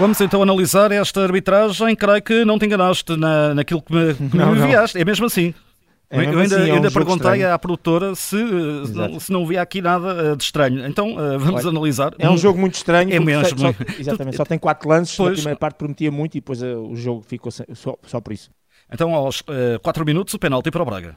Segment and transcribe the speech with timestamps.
[0.00, 1.94] Vamos então analisar esta arbitragem.
[1.94, 4.96] Creio que não te enganaste na, naquilo que me, que não, me enviaste.
[4.96, 5.02] Não.
[5.02, 5.52] É mesmo assim.
[6.08, 7.52] É eu ainda, assim, é um ainda perguntei estranho.
[7.52, 8.38] à produtora se,
[9.20, 10.86] se não havia aqui nada eh, de estranho.
[10.86, 12.14] Então uh, vamos Olha, analizar.
[12.18, 13.12] É um jogo muito estranho.
[13.12, 13.58] É mesmo.
[13.58, 15.14] Só, exatamente, só tem quatro lances.
[15.14, 18.50] Pois, na primeira parte prometia muito e depois o jogo ficou só, só por isso.
[18.90, 21.14] Então, aos uh, quatro minutos, o penalti para o Braga.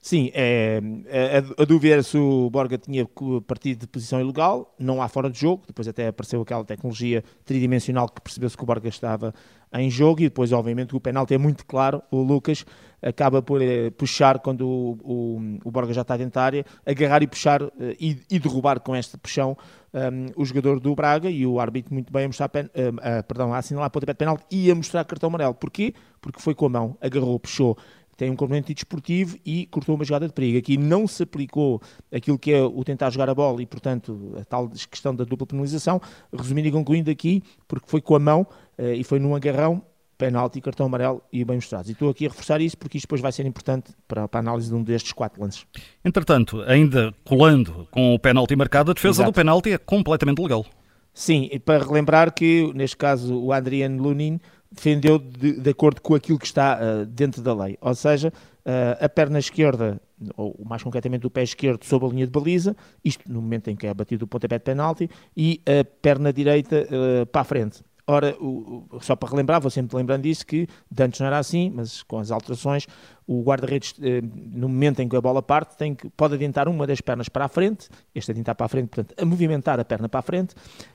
[0.00, 3.06] Sim, é, é, a dúvida era se o Borga tinha
[3.46, 8.08] partido de posição ilegal, não há fora de jogo, depois até apareceu aquela tecnologia tridimensional
[8.08, 9.34] que percebeu-se que o Borga estava
[9.72, 12.64] em jogo e depois obviamente o penalti é muito claro, o Lucas
[13.02, 17.22] acaba por eh, puxar quando o, o, o, Borga já está dentro da área, agarrar
[17.22, 19.56] e puxar eh, e, e derrubar com este puxão
[19.92, 22.68] um, ehm, o jogador do Braga e o árbitro muito bem a mostrar, pen, uh,
[22.68, 25.54] uh, perdão, a assinalar a pontapé de penalti e a mostrar cartão amarelo.
[25.54, 25.94] Porquê?
[26.20, 27.76] Porque foi com a mão, agarrou, puxou,
[28.18, 30.58] tem um componente desportivo e cortou uma jogada de perigo.
[30.58, 31.80] Aqui não se aplicou
[32.12, 35.46] aquilo que é o tentar jogar a bola e, portanto, a tal questão da dupla
[35.46, 36.00] penalização.
[36.36, 38.44] Resumindo e concluindo aqui, porque foi com a mão
[38.76, 39.80] uh, e foi num agarrão,
[40.18, 41.88] penalti, cartão amarelo e bem mostrados.
[41.90, 44.42] E estou aqui a reforçar isso porque isto depois vai ser importante para, para a
[44.42, 45.64] análise de um destes quatro lances.
[46.04, 49.30] Entretanto, ainda colando com o penalti marcado, a defesa Exato.
[49.30, 50.66] do penalti é completamente legal.
[51.14, 56.14] Sim, e para relembrar que, neste caso, o Adriano Lunin defendeu de, de, acordo com
[56.14, 57.78] aquilo que está uh, dentro da lei.
[57.80, 60.00] Ou seja, uh, a perna esquerda,
[60.36, 63.76] ou mais concretamente o pé esquerdo, sob a linha de baliza, isto no momento em
[63.76, 67.82] que é batido o pontapé de penalti, e a perna direita uh, para a frente.
[68.10, 70.66] Ora, o, o, só para relembrar, vou sempre lembrando disso, que
[70.98, 72.86] antes não era assim, mas com as alterações,
[73.26, 76.86] o guarda-redes, eh, no momento em que a bola parte, tem que, pode adiantar uma
[76.86, 80.08] das pernas para a frente, este adiantar para a frente, portanto, a movimentar a perna
[80.08, 80.54] para a frente,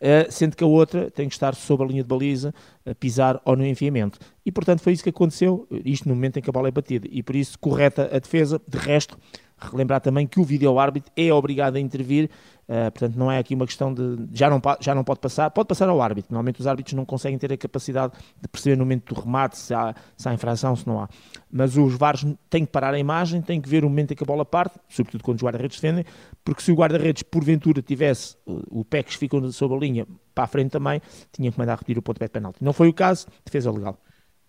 [0.00, 2.54] eh, sendo que a outra tem que estar sob a linha de baliza,
[2.86, 4.18] a pisar ou no enfiamento.
[4.46, 7.06] E, portanto, foi isso que aconteceu, isto no momento em que a bola é batida.
[7.10, 8.58] E, por isso, correta a defesa.
[8.66, 9.18] De resto,
[9.70, 12.30] relembrar também que o vídeo-árbitro é obrigado a intervir
[12.64, 15.68] Uh, portanto, não é aqui uma questão de já não, já não pode passar, pode
[15.68, 16.32] passar ao árbitro.
[16.32, 19.74] Normalmente os árbitros não conseguem ter a capacidade de perceber no momento do remate se
[19.74, 21.08] há, se há infração, se não há.
[21.52, 24.22] Mas os VARs têm que parar a imagem, têm que ver o momento em que
[24.22, 26.04] a bola parte, sobretudo quando os guarda-redes defendem,
[26.42, 30.46] porque se o guarda-redes porventura tivesse o pé que ficou sob a linha para a
[30.46, 31.02] frente também,
[31.32, 32.64] tinha que mandar repetir o ponto de penalti.
[32.64, 33.98] Não foi o caso, defesa legal.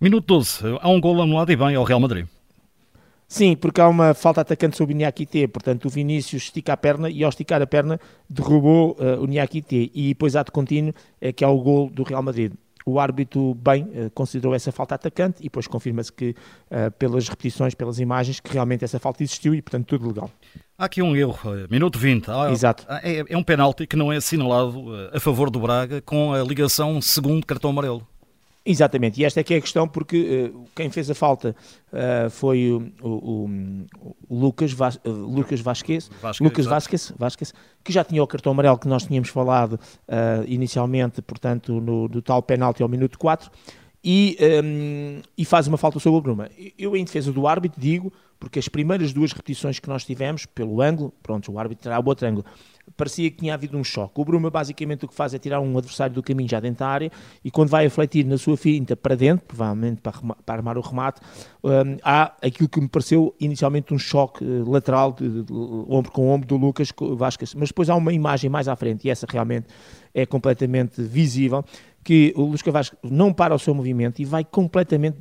[0.00, 2.26] Minuto 12, há um gol anulado e bem ao Real Madrid.
[3.28, 7.10] Sim, porque há uma falta atacante sobre o Niakite, portanto o Vinícius estica a perna
[7.10, 11.44] e ao esticar a perna derrubou uh, o Niakite e depois ato contínuo é que
[11.44, 12.54] há o gol do Real Madrid.
[12.86, 16.30] O árbitro bem uh, considerou essa falta atacante e depois confirma-se que
[16.70, 20.30] uh, pelas repetições, pelas imagens, que realmente essa falta existiu e portanto tudo legal.
[20.78, 21.36] Há aqui um erro,
[21.70, 22.30] minuto 20.
[22.30, 22.86] Há, Exato.
[23.02, 26.98] É, é um penalti que não é assinalado a favor do Braga com a ligação
[27.02, 28.06] segundo cartão amarelo.
[28.70, 31.56] Exatamente, e esta é que é a questão, porque uh, quem fez a falta
[31.90, 33.48] uh, foi o, o,
[34.28, 38.52] o Lucas, Vas, uh, Lucas Vasquez, Vasquez, Lucas Vasquez, Vasquez, que já tinha o cartão
[38.52, 39.80] amarelo que nós tínhamos falado
[40.46, 43.50] inicialmente, portanto, no, no tal penalti ao minuto 4,
[44.04, 46.50] e, um, ehm, e faz uma falta sobre o Bruma.
[46.78, 50.80] Eu, em defesa do árbitro, digo, porque as primeiras duas repetições que nós tivemos, pelo
[50.80, 52.44] ângulo, pronto, o árbitro terá o outro ângulo,
[52.96, 54.20] parecia que tinha havido um choque.
[54.20, 56.88] O Bruma basicamente o que faz é tirar um adversário do caminho já dentro da
[56.88, 57.10] área
[57.44, 60.12] e quando vai afletir na sua finta para dentro, provavelmente para,
[60.44, 61.20] para armar o remate,
[61.62, 66.10] um, há aquilo que me pareceu inicialmente um choque uh, lateral, de, de, de, ombro
[66.12, 69.26] com ombro do Lucas Vasquez, mas depois há uma imagem mais à frente e essa
[69.28, 69.66] realmente
[70.14, 71.64] é completamente visível,
[72.02, 75.18] que o Lucas Vasquez não para o seu movimento e vai completamente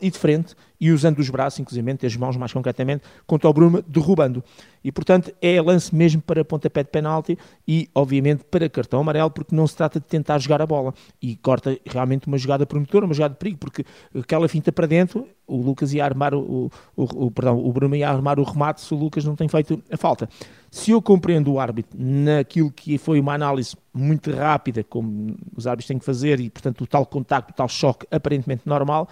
[0.00, 3.82] e de frente e usando os braços, inclusive as mãos mais concretamente, contra o Bruma,
[3.88, 4.44] derrubando.
[4.84, 9.56] E portanto é lance mesmo para pontapé de penalti e obviamente para cartão amarelo, porque
[9.56, 10.92] não se trata de tentar jogar a bola
[11.22, 13.82] e corta realmente uma jogada promotora, uma jogada de perigo, porque
[14.14, 18.10] aquela finta para dentro, o Lucas ia armar o, o, o perdão, o Bruma ia
[18.10, 20.28] armar o remate se o Lucas não tem feito a falta.
[20.70, 25.88] Se eu compreendo o árbitro naquilo que foi uma análise muito rápida, como os árbitros
[25.88, 29.08] têm que fazer, e portanto o tal contacto, o tal choque aparentemente normal,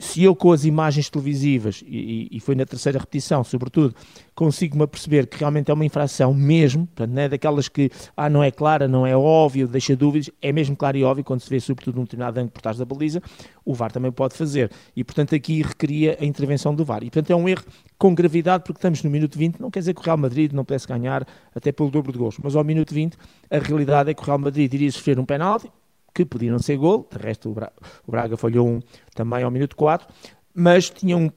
[0.00, 3.94] se eu com as imagens televisivas, e, e, foi na terceira repetição, sobretudo,
[4.34, 8.42] consigo-me perceber que realmente é uma infração mesmo, portanto, não é daquelas que, ah, não
[8.42, 11.60] é clara, não é óbvio, deixa dúvidas, é mesmo claro e óbvio, quando se vê
[11.60, 13.22] sobretudo um determinado ângulo por trás da baliza,
[13.62, 14.70] o VAR também pode fazer.
[14.96, 17.02] E, portanto, aqui requeria a intervenção do VAR.
[17.02, 17.64] E, portanto, é um erro
[17.98, 20.64] com gravidade, porque estamos no minuto 20, não quer dizer que o Real Madrid não
[20.64, 23.18] pudesse ganhar até pelo dobro de gols, mas ao minuto 20,
[23.50, 25.70] a realidade é que o Real Madrid iria sofrer um penalti,
[26.14, 27.72] que podiam ser gol, de resto o Braga,
[28.06, 28.80] o Braga falhou um
[29.14, 30.06] também ao minuto 4,
[30.54, 31.30] mas tinha um,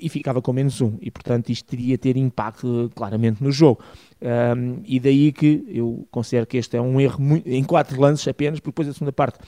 [0.00, 3.82] e ficava com menos um, e portanto isto teria ter impacto claramente no jogo.
[4.22, 8.26] Um, e daí que eu considero que este é um erro muito, em quatro lances
[8.28, 9.38] apenas, porque depois a segunda parte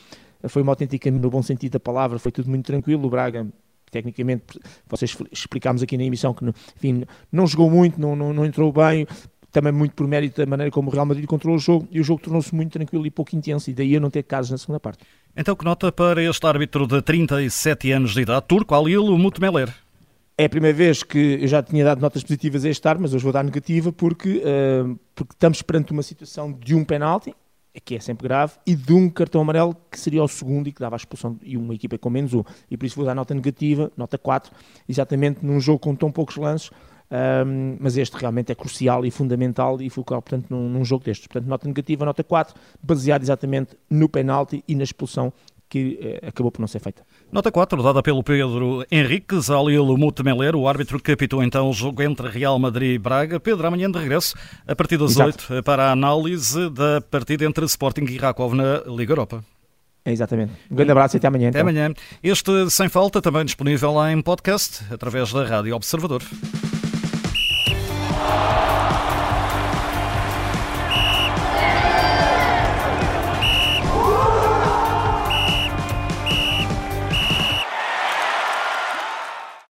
[0.49, 3.06] foi uma autêntica, no bom sentido da palavra, foi tudo muito tranquilo.
[3.06, 3.46] O Braga,
[3.90, 4.58] tecnicamente,
[4.88, 6.44] vocês explicámos aqui na emissão que
[6.76, 9.06] enfim, não jogou muito, não, não, não entrou bem,
[9.52, 12.04] também muito por mérito da maneira como o Real Madrid controlou o jogo e o
[12.04, 14.81] jogo tornou-se muito tranquilo e pouco intenso e daí eu não ter casos na segunda
[14.81, 15.04] parte.
[15.37, 19.72] Então que nota para este árbitro de 37 anos de idade, turco, Alil Mutmeler?
[20.37, 23.12] É a primeira vez que eu já tinha dado notas positivas a este ar, mas
[23.12, 27.34] hoje vou dar negativa porque, uh, porque estamos perante uma situação de um penalti,
[27.84, 30.81] que é sempre grave, e de um cartão amarelo que seria o segundo e que
[30.81, 32.43] dava a expulsão e uma equipa com menos um.
[32.70, 34.50] E por isso vou dar nota negativa, nota 4,
[34.88, 36.70] exatamente num jogo com tão poucos lances,
[37.12, 41.26] um, mas este realmente é crucial e fundamental e focal, portanto, num, num, jogo destes.
[41.26, 45.31] Portanto, nota negativa, nota 4, baseado exatamente no penalti e na expulsão
[45.69, 47.03] que eh, acabou por não ser feita.
[47.31, 52.03] Nota 4, dada pelo Pedro Henriques, Alilo Mutemeler, o árbitro que apitou então o jogo
[52.03, 53.38] entre Real Madrid e Braga.
[53.38, 54.35] Pedro, amanhã de regresso,
[54.67, 55.53] a partir das Exato.
[55.53, 59.44] 8, para a análise da partida entre Sporting e Rakov na Liga Europa.
[60.05, 60.53] É exatamente.
[60.70, 61.49] Um grande abraço e até amanhã.
[61.50, 61.70] Até então.
[61.70, 61.94] amanhã.
[62.23, 66.23] Este Sem Falta também disponível em podcast através da Rádio Observador.